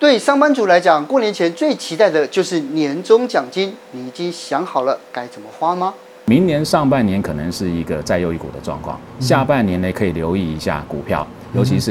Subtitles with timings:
[0.00, 3.76] 对上班族来讲，过年前最期待的就是年终奖金。
[3.92, 5.92] 你已经想好了该怎么花吗？
[6.24, 11.90] 明年上半年可能是一个再优一股的状况，下半年呢可以留意一下股票，尤其是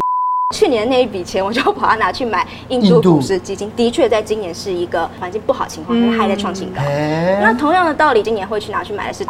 [0.55, 3.71] 去年那一笔钱，我就把它拿去买印度股市基金。
[3.75, 6.81] 的确，在今年是一个环境不好情况，因为还在创新高。
[6.81, 9.23] 那同样的道理，今年会去拿去买的是。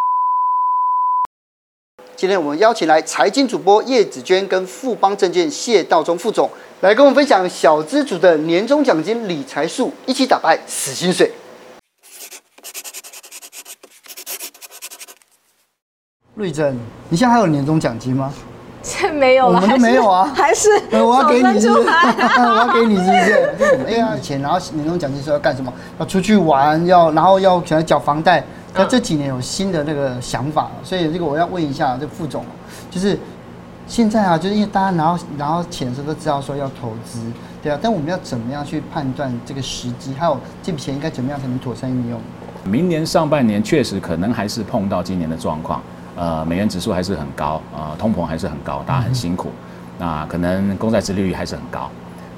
[2.15, 6.49] 今天我们邀请来财经主播叶子娟跟富邦证券谢道中副总
[6.81, 11.29] 来跟我们分享小资族的年终奖金理财术，一起打败死薪水。
[16.35, 16.77] 瑞珍，
[17.09, 18.33] 你现在还有年终奖金吗？
[18.81, 20.69] 这没有了，我们都没有啊，还是？
[20.91, 21.69] 我要给你是是？
[21.69, 23.85] 我要给你 是不是？
[23.85, 25.73] 哎呀，钱，然后年终奖金说要干什么？
[25.99, 28.41] 要出去玩，要然后要想要缴房贷。
[28.73, 32.45] 那这几年有新的那个想法，所以这个我要问一下这副总，
[32.89, 33.19] 就是
[33.89, 37.19] 现在啊，就是因为大家拿到拿到钱的时候都知道说要投资，
[37.63, 42.21] 对啊，但我们要怎么样去判断这个时机，还有这笔钱应该怎么样才能妥善运用？
[42.63, 45.81] 明年上半年确实可能还是碰到今年的状况，
[46.15, 49.49] 呃，美元指数还是很高，呃，通膨还是很高，大家很辛苦，
[49.97, 51.89] 那可能公债殖利率还是很高。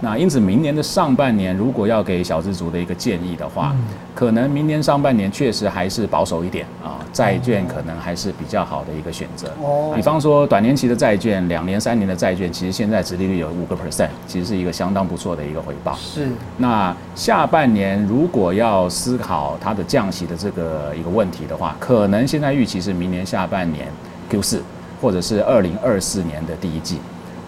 [0.03, 3.85] 那因此，明年的上半年如果要给小资族的一个建议的话，嗯、
[4.15, 9.49] 可能明年上半年确实还是保守一点啊，债券可能还是比较好的一个选择。
[9.61, 15.95] 哦，比方说短年期的债券，两年、三年的债券，其实现在殖利率有五个 percent，其实是一个相当不错的一个回报。
[15.95, 16.29] 是。
[16.57, 23.87] 那下半年如果要思考它的降息的这个一个问题的话，可能现在预期是明年下半年
[24.31, 24.63] Q 四，
[24.99, 26.97] 或者是二零二四年的第一季。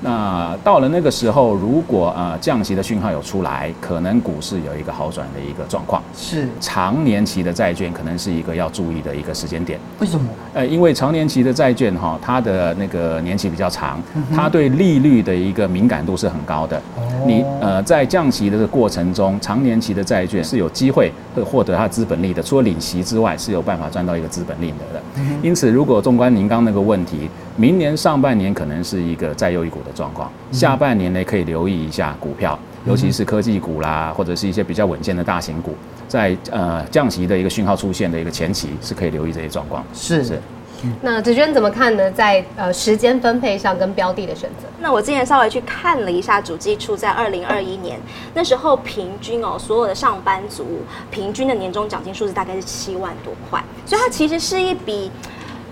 [0.03, 6.03] 那到了那个时候，如果呃降息的讯号有出来，可能股市有一个好转的一个状况。
[6.13, 9.79] 是长年期的债券可能是一个要注意的一个时间点。
[9.99, 10.27] 为什么？
[10.53, 14.01] 呃，因为长年期的债券哈，它的那个年期比较长，
[14.35, 16.81] 它对利率的一个敏感度是很高的。
[17.25, 25.01] 你呃在降息的这个过程中，长年期的债券是有机会会获得它资本利的，除了领息之外，是有办法赚到一个资本利得的。
[25.41, 35.75] 因此，如果纵观您刚那个问题，明年上半年可能是一个再优一股的状况，下半年呢可以留意一下股票，尤其是科技股啦，或者是一些比较稳健的大型股，
[36.07, 39.83] 在呃降息的一个讯号出现的一个前期，是可以留意这些状况。
[39.93, 40.39] 是是。
[41.01, 42.11] 那子娟怎么看呢？
[42.11, 44.67] 在呃时间分配上跟标的的选择？
[44.81, 47.97] 那我之前稍微去看了一下主计处，在二零二一年
[48.33, 50.65] 那时候平均哦，所有的上班族
[51.09, 55.09] 平均的年终奖金数字大概是七万多块，所以它其实是一笔。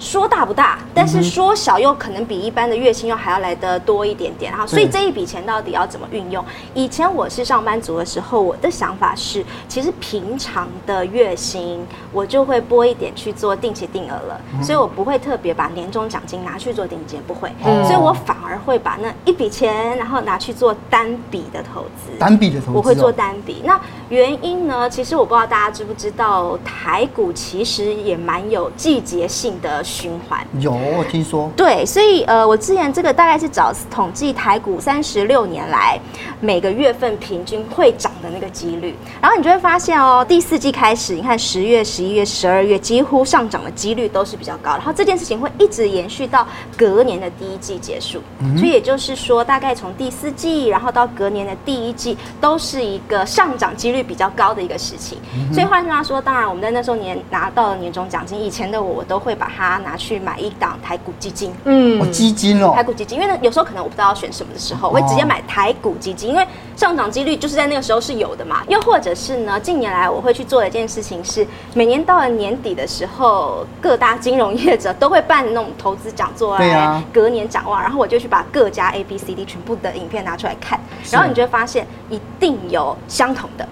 [0.01, 6.43] 说大不大，但是说小又可能比一般的月薪又还要来得多一点点哈，所以这一笔钱到底要怎么运用？
[6.73, 17.51] 以前我是上班族的时候，我的想法是，其实平常的月薪我就会拨一点去做定期定额了，所以我不会特别把年终奖金拿去做定期，不会，
[17.83, 23.61] 所以我反而会把那一笔钱，然后拿去做单笔的投资，单笔的投资，我会做单笔。
[23.63, 23.79] 那
[24.09, 24.89] 原因呢？
[24.89, 29.83] 其实我不知道大家知不知道，台股其实也蛮有季节性的。
[29.91, 31.51] 循环有，我听说。
[31.57, 35.99] 对，所以呃，我之前这个大概是找统计台股三十六年来
[36.39, 46.47] 每个月份平均会涨的那个几率，然后你就会发现哦，第四季开始，你看十月、十一月、十二月几乎上涨的几率都是比较高，然后这件事情会一直延续到
[46.77, 55.17] 隔年的第一季结束，嗯、所以也就是说，大概从第四季，然后到隔年的第一季，都是一个上涨几率比较高的一个时期。
[55.35, 59.80] 嗯、所以换句话说，当然我们在那时候年拿到了年终奖金，以前的我，我都会把它。
[59.81, 68.63] 拿去买一档台股基金，嗯，基金哦，台股基金，因为呢，有时候可能我不知道要选什么的时候，我会直接买台股基金，因为上涨几率就是在那个时候是有的嘛。
[68.67, 83.67] 又或者是呢，近年来我会去做的一件事情是，每年到了年底的时候，各大金融业者都会办那种投资讲座，来隔年展望，然后我就去把各家 A B C D 全部的影片拿出来看，然后你就会发现一定有相同的。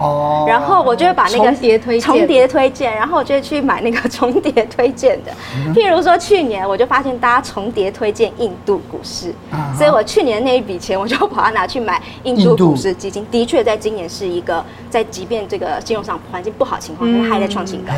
[0.00, 5.32] 哦，然后我就会把那个重叠推荐，重叠推荐，然后我就会去买那个 重叠推荐的。
[5.74, 9.34] 譬如说去年我就发现大家重叠推荐印度股市，
[9.76, 13.26] 所以我去年那一笔钱我就把它拿去买印度股市基金。
[13.30, 17.92] 的确，在今年是一个在即便这个金融上环境不好情况，它还在创新高。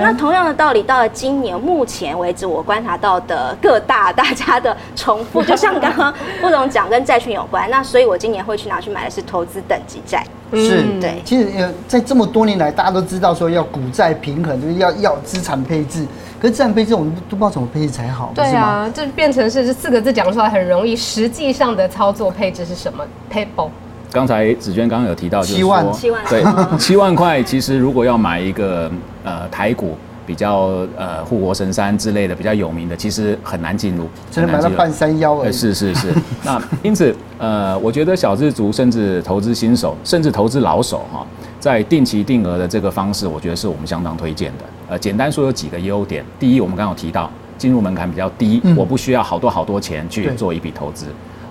[0.00, 6.12] 那同样的道理，到了今年目前为止，我观察到的各大大家的重复，就像刚刚
[6.42, 10.22] 副总讲跟债券有关，那所以我今年会去拿去买的是投资等级债。
[10.52, 16.06] 是，对，其实呃，在这么多年来，大家都知道说要股债平衡，就是要要资产配置。
[16.40, 18.32] 可是资产配置，我们都不知道怎么配置才好。
[18.34, 23.70] 对啊，就变成是这四个字讲出来很容易，实际上的操作配置是什么？Payable。
[24.10, 28.90] 刚才紫娟刚刚有提到，就是说七万，七万，对，七万块，其实如果要买一个
[29.24, 29.96] 呃台股。
[30.28, 35.52] 比较呃护国神山之类的比较有名的，其实很难进入，只能买到半山腰而已。
[35.52, 36.12] 是是是。
[36.44, 41.26] 那因此呃，我觉得小资族甚至投资新手，甚至投资老手哈，
[41.58, 44.64] 在定期定额的这个方式，我觉得是我们相当推荐的。
[44.90, 46.22] 呃，简单说有几个优点。
[46.38, 51.06] 第一，我们刚刚有提到进入门槛比较低，我不需要好多好多钱去做一笔投资。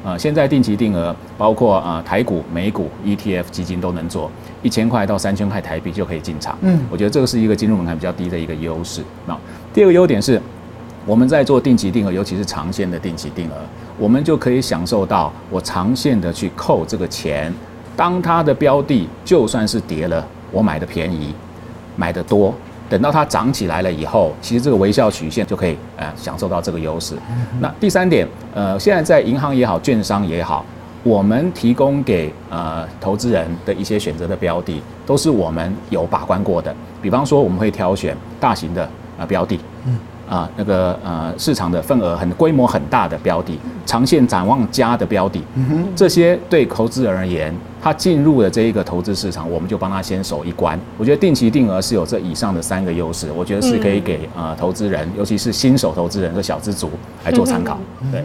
[0.07, 4.31] 呃，现在定期定额包括呃台股、美股、ETF 基金都能做，
[4.63, 6.57] 一千块到三千块台币就可以进场。
[6.61, 9.03] 嗯，我觉得这个是一个进入门槛比较低的一个优势。
[9.25, 9.37] 那
[9.73, 10.41] 第二个优点是，
[11.05, 13.55] 我们在做定期定额，尤其是长线的定期定额，
[13.99, 17.53] 我们就可以享受到我长线的去扣这个钱。
[17.97, 21.33] 当它的标的就算是跌了，我买的便宜，
[21.97, 22.55] 买的多。
[22.89, 27.15] 等到它涨起来了以后，其实这个微笑曲线就可以呃享受到这个优势。
[27.59, 30.65] 那第三点，呃，现在在银行也好，券商也好，
[31.03, 36.73] 我们提供给呃投资人的一些选择的标的，都是我们有把关过的。
[37.01, 39.59] 比方说，我们会挑选大型的呃标的。
[40.27, 45.41] 啊、呃，那个呃，市场的份额很规模很大的标的，长线展望佳的标的，
[45.95, 50.79] 这些对投资人而言，他进入了这一个投资市场，我们就帮他先守一关。
[50.97, 56.89] 我觉得定期定额是有这以上的三个优势，我觉得是可以给呃投资人，尤其是新手投资人和小资族
[57.23, 57.79] 来做参考，
[58.11, 58.23] 对。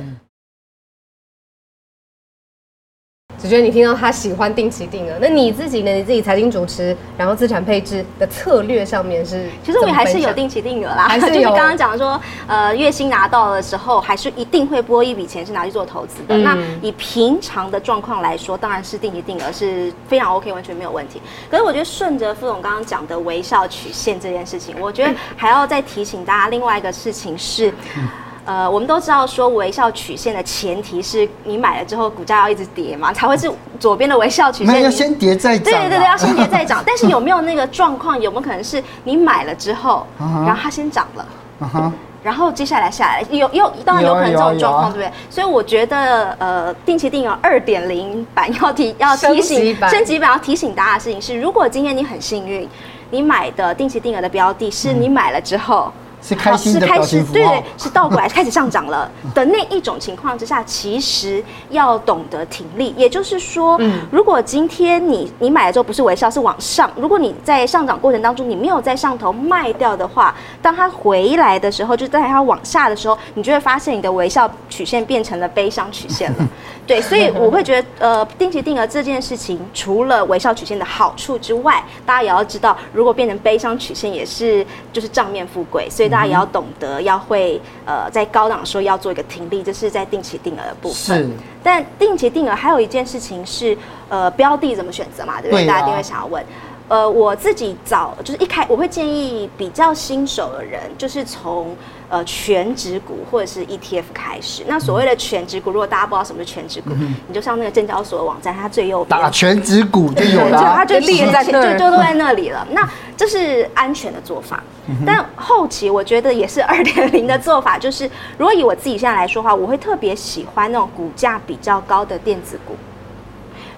[3.43, 5.91] 只觉得你听到他喜欢定期定额，那你自己呢？
[5.91, 9.49] 你自己财经主持，然后资产配置的策略上面是？
[9.65, 16.37] 其实我们还是有定期定额啦，还是 就是刚刚讲说，呃，月薪拿到的时候，还是一定会拨一笔钱是拿去做投资的。
[16.37, 21.21] 嗯、那以平常的状况来说，当然是定期定额是非常 OK，完全没有问题。
[21.51, 27.71] 可是我觉得顺着副总刚刚讲的微笑曲线这件事情，我觉得还要再提醒大家另外一个事情是。
[27.97, 28.09] 嗯
[28.45, 34.83] 呃，我们都知道说微笑曲线的前提是你买了之后股价要一直跌嘛， 才会是左边的微笑曲线。
[34.83, 35.81] 要先跌再涨、啊。
[35.81, 36.83] 对对对， 要先跌再涨。
[36.85, 38.21] 但是有没有那个状况？
[38.21, 41.93] 有没有可能是你买了之后，然后它先涨了，
[42.23, 45.13] 然后接下来下来有有当然有可能这种状况，对不对？
[45.31, 52.69] 所以我觉得呃，定期定额二点零版要提 要提醒升级版要提醒大家的事情是，如果今天你很幸运，
[53.11, 55.93] 你买的定期定额的标的是你买了之后。
[56.23, 62.95] 是开心的表情符号，对对，是倒过来开始上涨了的那一种情况之下，其实要懂得停利。
[62.97, 63.77] 也就是说，
[64.11, 70.33] 如果今天你你买了之后不是微笑，是往上，如果你在上涨过程当中你没有在上头卖掉的话，
[70.63, 76.49] 当它回来的时候，就在它往下的时候，你就会发现你的微笑曲线变成了悲伤曲线了。
[76.87, 86.12] 对，所以我会觉得，呃，定期定额这件事情，除了微笑曲线的好处之外，大家也要知道，如果变成悲伤曲线，也是就是账面富贵，所以。
[86.13, 91.19] 大家也要懂得，要会呃，在高档的时候要做一个停利，这是在定期定额的部分。
[91.19, 91.31] 是，
[91.63, 93.77] 但定期定额还有一件事情是，
[94.09, 95.67] 呃，标的怎么选择嘛，对不对？
[95.67, 96.45] 大家一定会想要问。
[96.89, 101.75] 呃，我自己找就是一开，我会建议比较新手的人，就是从
[102.13, 104.63] 呃全值股或者是 ETF 开始。
[104.67, 112.67] 那所谓的全值股，如果大家不知道什么是权值股，嗯、你就上那个证交所的网站，它最右边打全值股就有了，它就列在就就都在那里了。
[112.73, 112.87] 那
[113.17, 118.05] 这是安全的做法，嗯、但后期我觉得也是二点零的做法，就是
[118.37, 122.77] 如果以我自己现在来说的话，我会特别喜欢那种股价比较高的电子股。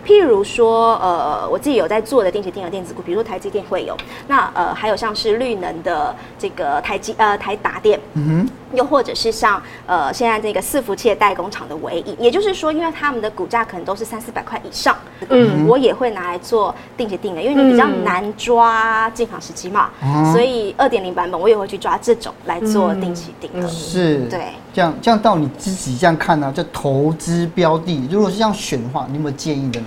[0.05, 3.97] 譬如说，呃，我自己有在做的定期定额电子股，比如说台积电会有，
[4.29, 14.95] 那呃，还有像是绿能的这个台积呃台达电，嗯哼，又或者是像呃现在这个伺服器的代工厂的唯一，也就是说，因为他们的股价可能都是三四百块以上，
[15.31, 29.87] 嗯，我也会拿来做定期定额，因为你比较难抓进场时机嘛，嗯、所以二点零版本我也会去抓这种来做定期定额，是，对，这样这样到你自己这样看呢、啊，这投资标的，如果是这样选的话，你有没有建议的呢？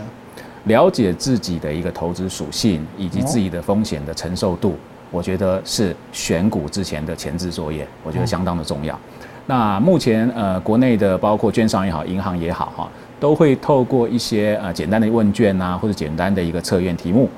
[0.67, 4.75] 了解自己的一个投资属性以及自己的风险的承受度，
[5.09, 8.97] 我觉得是选股之前的前置作业，我觉得相当的重要。
[9.45, 17.29] 那目前呃，国内的包括券商也好，银行也好哈，都会透过一些呃简单的问卷啊，或者简单的一个测验题目，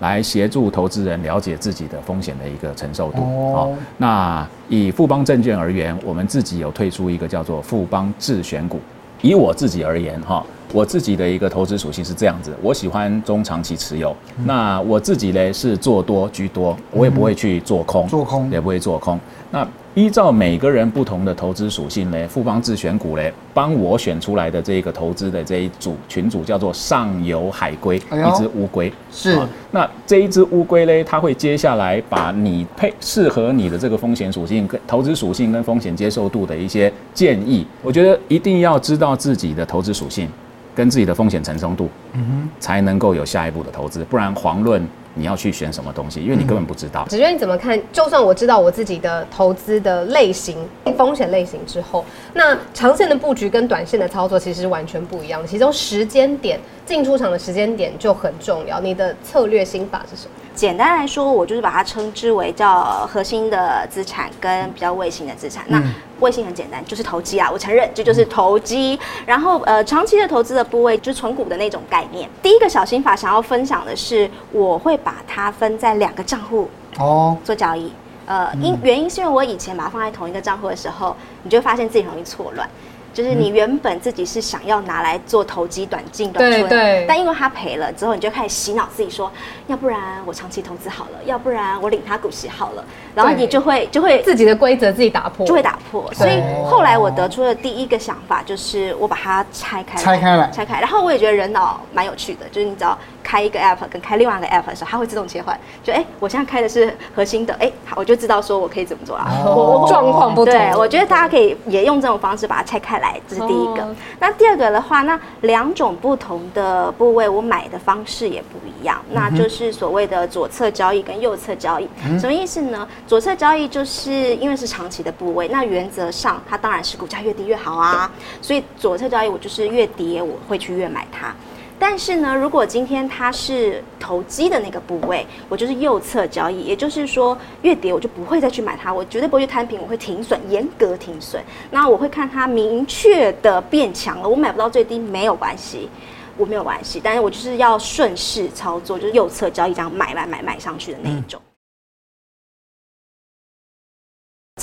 [0.00, 3.54] 来协助投资人了解自己的风险的一个承受度。
[3.54, 8.78] 好，那以富邦证券而言，我们自己有推出一个叫做富邦智选股。
[9.24, 10.44] 以我自己而言哈。
[10.72, 14.14] 我自己的一个投资属性是这样子，我喜欢中长期持有。
[14.44, 19.18] 那我自己呢是做多居多，我也不会去做空，做空也不会做空。
[19.52, 23.22] 那依照每个人不同的投资属性呢，富邦自选股呢，
[23.52, 28.92] 帮我选出来的这个投资的这一组群组叫做上游海龟，一只乌龟。
[29.12, 29.38] 是。
[29.70, 40.28] 那这一只乌龟呢，它会接下来把你配适合你的这个风险属性跟投资属性跟风险接受度的一些建议，我觉得一定要知道自己的投资属性。
[40.76, 44.84] 跟自己的风险承受度嗯哼才能够有下一步的投资，不然遑论
[45.14, 47.04] 你要去选什么东西，因为你根本不知道。
[47.06, 47.80] 子娟你怎么看？
[47.92, 50.58] 就算我知道我自己的投资的类型、
[50.96, 55.46] 风险类型之后，那长线的布局跟短线的操作其实完全不一样。
[55.46, 58.80] 其中时间点进出场的时间点就很重要。
[58.80, 60.30] 你的策略心法是什么？
[60.54, 65.64] 简单来说，我就是把它称之为叫核心的资产跟比较卫星的资产。
[65.66, 65.82] 那
[66.20, 68.96] 卫星很简单，就是投机啊，我承认这就是投机。
[69.26, 72.28] 然后呃，长期的投资的部位就是存股的那种概念。
[72.40, 77.92] 第一个小心法想要分享的是，我会把它分在两个账户哦做交易。
[78.26, 82.68] 呃，因原因是因为我以前把它放在同一个账户的时候，你就会发现自己容易错乱。
[83.14, 89.32] 就是你原本自己是想要拿来做投机短进短出的，对对，但因为他赔了之后，你就开始洗脑自己说，
[89.68, 96.12] 要不然我长期投资好了，要不然我领他股息好了，然后你就会就会自己的规则自己打破，就会打破。
[96.12, 100.80] 所以后来我得出的第一个想法就是我把它拆开，拆开来，拆开。
[100.80, 105.58] 然后我也觉得人脑蛮有趣的，就是你只要开一个 app 跟开另外一个 app 的时候，它会自动切换。
[105.82, 109.24] 就哎，我现在开的是核心的，哎，好，我就知道说我可以怎么做了。
[109.44, 113.96] 我状况不同，对，我觉得大家可以也用这种方式把它拆开来，这是第一个。
[114.20, 121.88] 那第二个的话，那两种不同的部位，我买的方式也不一样，那就是所谓的左侧交易跟右侧交易。
[122.20, 122.86] 什么意思呢？
[123.06, 128.10] 左侧交易就是因为是长期的部位，那原则上它当然是股价越低越好啊，
[128.42, 131.34] 所以左侧交易我就是越跌我会去越买它。
[131.78, 141.42] 但是呢，如果今天它是投机的那个部位，我就是右侧交易，也就是说月跌我就不会再去买它，我绝对不会去摊平，我会停损，严格停损。
[141.70, 145.88] 那我会看它明确的变强了，我买不到最低没有关系，
[146.36, 151.40] 我没有关系，但是我就是要顺势操作，就是右侧交易这样买买买买上去的那一种。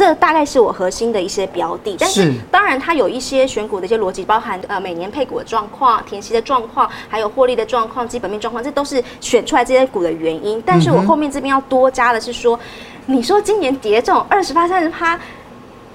[0.01, 10.59] 这大概是我核心的一些标的，但是当然它有一些选股的一些逻辑，包含呃每年配股的状况、填息的状况，还有获利的状况、基本面状况，这都是选出来这些股的原因。
[10.65, 12.59] 但是我后面这边要多加的是说，
[13.05, 15.19] 你说今年跌这种二十趴、三十趴。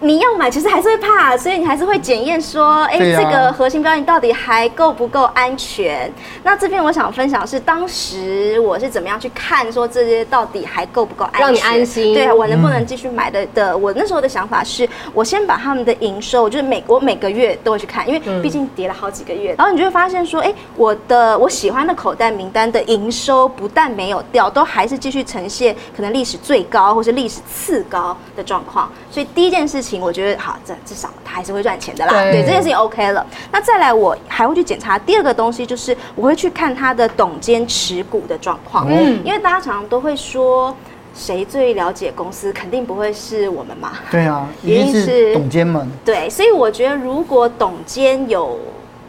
[0.01, 6.13] 你要买，其实还是会怕，所以你还是会检验说，哎、欸，啊、这个核心标的到底还够不够安全？
[6.43, 12.13] 那这边我想分享的是，当时我是怎么样去看说这些到底还够不够安全，让你安心。
[12.13, 13.77] 对，我能不能继续买的的？
[13.77, 28.91] 我那时候的想法是，我先把他们的营收，就是每我每个月都会去看，因为毕竟跌了好几个月，然后你就会发现说，哎、欸，我的我喜欢的口袋名单的营收不但没有掉，都还是继续呈现可能历史最高或是历史次高的状况。
[29.11, 30.01] 所以第一件事情。
[30.01, 32.13] 我觉得好，这至少他还是会赚钱的啦。
[32.13, 33.27] 对，对，这件事情 OK 了。
[33.51, 38.87] 那再来，我还会去检查第二个东西，就是我会去看他的董监持股的状况。
[38.89, 40.75] 嗯，因为大家常常都会说，
[41.15, 43.93] 谁最了解公司，肯定不会是我们嘛。
[44.11, 45.89] 对啊，一定是董监们。
[46.05, 48.59] 对，所以我觉得如果董监有。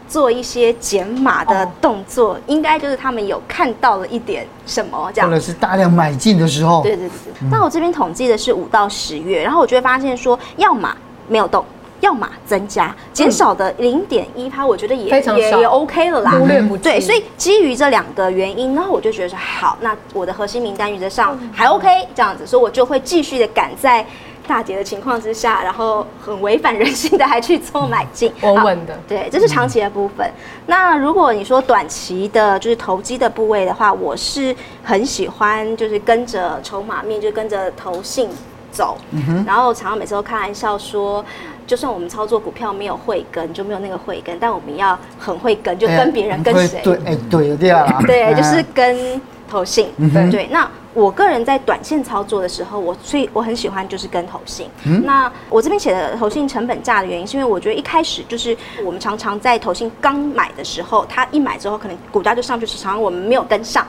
[0.08, 5.28] 做一些减码的动作，哦、应该就是他们有看到了一点什么，这样。
[5.30, 6.82] 或者是大量买进的时候。
[6.82, 7.32] 对对对对。
[7.42, 10.92] 嗯、那我这边统计的是五到十月，然后我就会发现说，要么
[11.28, 11.64] 没有动，
[12.00, 16.30] 要么增加，减少的零点一趴，我觉得也非常也也 OK 了啦。
[16.30, 16.84] 忽略不计。
[16.84, 24.04] 对，所以基于这两个原因，然后我就觉得说，好，那我的核心名单原则上还 OK，这样子，所以我就会继续的赶在。
[24.48, 28.98] 大跌的情况之下，然后很违反人性的还去做买进， 稳稳的。
[29.06, 30.26] 对，这是长期的部分。
[30.26, 30.32] 嗯、
[30.66, 38.30] 那如果你说短期的，就是投机的部位的话，我是很喜欢，就是跟着筹码面，就跟着投信
[38.72, 38.96] 走。
[39.10, 41.22] 嗯、然后常常每次都开玩笑说，
[41.66, 46.80] 就算我们操作股票没有慧根，就没有那个慧根，但我们要很会跟，就跟别人跟谁？
[46.82, 48.02] 对，哎，对，对啊。
[48.06, 49.92] 对，就是跟投信。
[49.98, 50.66] 嗯、对，那。
[50.98, 54.68] 我个人在短线操作的时候，我所以我很喜欢就是跟投信。
[54.84, 63.86] 嗯、那我这边写的投信成本价的原因，是因为我觉得一开始就是我们常常在投信刚买的时候，它一买之后可能股价就上去，常常我们没有跟上。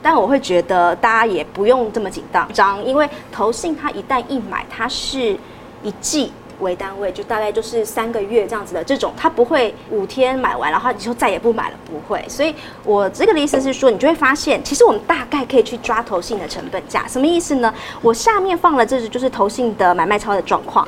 [0.00, 2.24] 但我会觉得大家也不用这么紧
[2.54, 5.36] 张，因为投信它一旦一买，它是
[5.82, 6.32] 一季。
[6.60, 12.24] 为单位，就大概就是三个月这样子的这种，他不会五天买完，然后你就再也不买了，不会。
[12.28, 17.72] 所以我这个的意思是说，你就会发现，其实我们大概可以去抓投信的成本价，什么意思呢？
[18.02, 20.86] 我下面放了这是就是投信的买卖超的状况，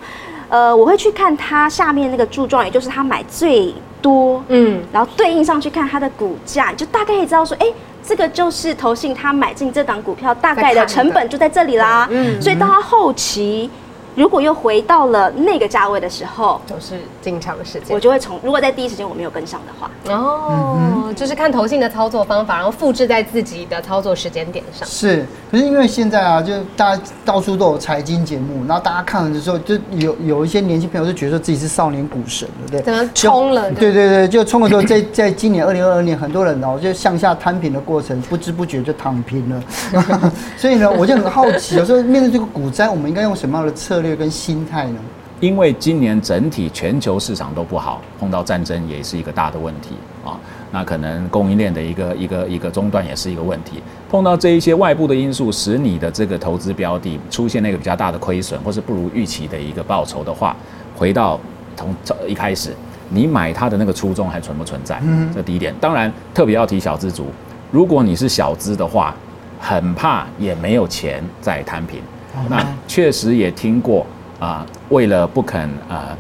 [0.49, 3.73] 呃，我会去看它下面那个柱状，也就是它买最
[4.03, 7.67] 多，嗯，然后对应上去看它的股价，你就大概可以知道说，哎，
[8.05, 13.71] 这个就是投信它买进这档股票大概的成本就在这里啦，嗯，所以到它后期。
[14.15, 17.95] 如果又回到了那个价位的时候，都是进场的时间。
[17.95, 24.87] 我就会从如果在第一时间我没有跟上的话，哦，嗯、就是看投信的操作方法，然后复制在自己的操作时间点上。
[24.89, 32.83] 是，可是因为现在啊，就大家到处都有财经节目，然后大家看了的时候，就有有一些年轻朋友就觉得自己是少年股神，对不对？
[32.83, 33.71] 怎么冲了？
[33.73, 39.63] 对对对，就冲了之后，在在今年二零二二年，很多人哦就向下摊平的过程，不知不觉就躺平了。
[40.57, 44.97] 所以呢，我就很好奇，有时候面对这个股灾，我们应该用什么样的策略跟心态呢？
[45.41, 50.39] 因为今年整体全球市场都不好，碰到战争也是一个大的问题啊。
[50.73, 53.83] 那可能供应链的一个一个一个中断也是一个问题。
[54.09, 60.55] 碰到这一些外部的因素，使你的这个投资标的出现那个比较大的亏损，或是不如预期的一个报酬的话，
[60.97, 61.39] 回到
[61.77, 61.95] 从
[62.27, 62.75] 一开始，
[63.09, 65.01] 你买它的那个初衷还存不存在？
[65.03, 65.75] 嗯，这第一点。
[65.81, 67.27] 当然，特别要提小资族，
[67.71, 69.15] 如果你是小资的话，
[69.59, 72.01] 很怕也没有钱再摊平。
[72.49, 74.07] 那确实也听过。
[74.41, 76.17] 啊，为了不肯啊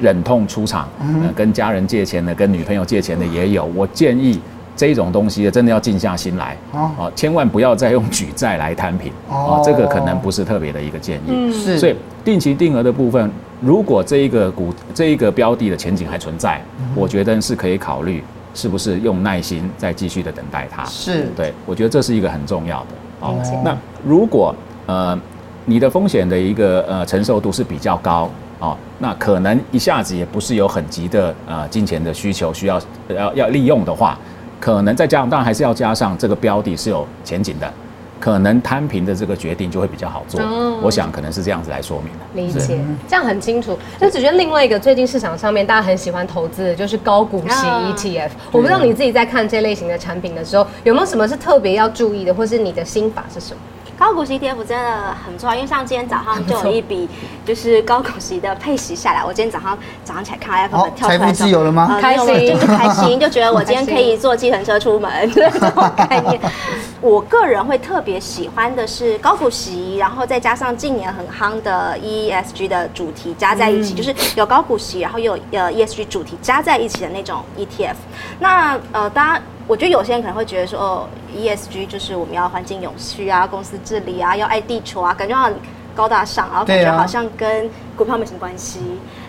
[0.00, 3.64] 忍痛出场，呃，跟家人借钱的，跟女朋友借钱的也有。
[3.74, 4.40] 我建议
[4.74, 11.28] 这种东西真的要静下心来，啊，千万不要再用举债来摊平，啊，这个可能不是特别的一个建议。
[11.28, 11.78] 嗯，是。
[11.78, 13.30] 所以定期定额的部分，
[13.60, 16.60] 如果这一个股这一个标的的前景还存在，
[16.94, 20.84] 我觉得是可以考虑是不是用耐心再继续的等待它。
[20.86, 22.86] 是，对，我觉得这是一个很重要的。
[23.20, 24.54] 哦，那如果
[24.86, 25.18] 呃。
[25.66, 28.28] 你的风险的一个呃承受度是比较高
[28.60, 34.18] 哦，那可能一下子也不是有很急的呃金钱的需求需要要要利用的话，
[34.60, 37.72] 可能再加上当然还是要加上这个标的是有前景的，
[38.20, 40.38] 可能摊平的这个决定就会比较好做。
[40.42, 42.18] 嗯，我想可能是这样子来说明的。
[42.34, 43.78] 理解，这样很清楚。
[43.98, 53.60] 那只觉得另外一个最近市场上面大家很喜欢投资的就是高股息 ETF，我不知道你自己在看这类型的产品的时候有没有什么是特别要注意的，或是你的心法是什么？
[54.00, 57.06] 高股息 ETF 真的很重要，因为像今天早上就有一笔
[57.44, 59.22] 就是高股息的配息下来。
[59.22, 61.98] 我今天早上早上起来看 iPhone 跳出来，财富自由了吗？
[62.00, 66.40] 开心就开心， 就觉得我今天可以坐计程车出门，这种概念。
[67.02, 77.96] 我个人会特别喜欢的是高股息，然后再加上近年很夯的 ESG 的主题加在一起，就是有高股息，然后又有呃 ESG 主题加在一起的那种 ETF。
[78.38, 79.42] 那呃，大家。
[79.70, 85.54] 我觉得有些人可能会觉得说，哦，ESG 就是我们要环境永续啊，公司治理啊，要爱地球啊，感觉很
[85.94, 88.80] 高大上，然后感觉好像跟股票没什么关系。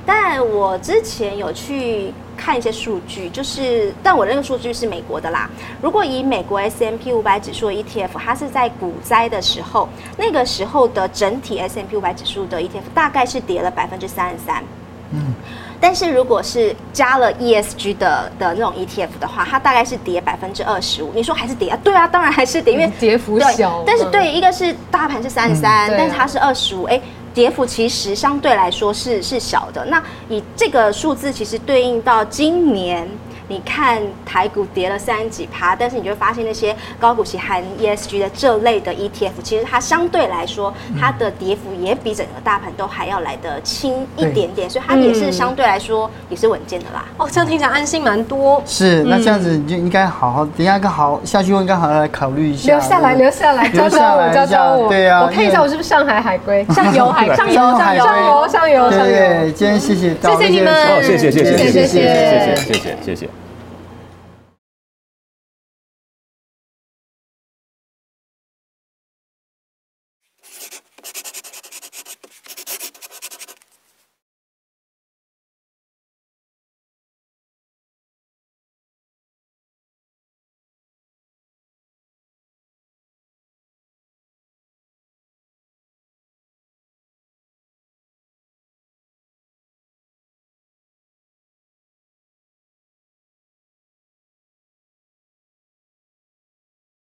[0.03, 5.47] 但我之前有去看一些数据，就是，但我那个数据是美国的啦。
[5.79, 14.63] 如果以美国 S M P 五百指数的 ETF，它是在股灾的时候，那个时候的整体 S M P 五百指数的 ETF 大概是跌了百分之三十三。
[15.11, 15.35] 嗯。
[15.81, 21.11] 但是如果是加了 ESG 的的那种 ETF 的话，它大概是跌百分之二十五。
[21.13, 21.77] 你说还是跌啊？
[21.83, 23.83] 对啊，当然还是跌，因为跌幅小。
[23.85, 27.01] 但是对，一个是大盘是三十三，但是它是二十五，哎，
[27.33, 29.83] 跌幅其实相对来说是是小的。
[29.85, 33.09] 那以这个数字其实对应到今年。
[33.51, 47.03] 你看台股跌了三十几趴，但是你就会发现那些高股息含 ESG 的这类的 ETF，其实它相对来说，它的跌幅也比整个大盘都还要来得轻一点点，所以它也是相对来说也是稳健的啦。
[47.17, 48.63] 哦，这样听起来安心蛮多。
[48.65, 52.71] 是，那这样子你就应该好好，等一下更好下去，应该好好来考虑一下。
[52.71, 54.87] 留下来，留下来，教教我，教教我。
[54.87, 59.11] 对啊，我看一下我是不是上海海龟， 上游海，上游，上游，上游，上游。
[59.11, 63.40] 对，今天谢谢，谢谢你们，谢谢，谢谢，谢谢，谢谢，谢谢，谢谢。